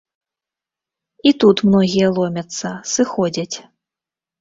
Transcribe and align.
І 1.27 1.35
тут 1.45 1.63
многія 1.69 2.07
ломяцца, 2.17 2.67
сыходзяць. 2.97 3.55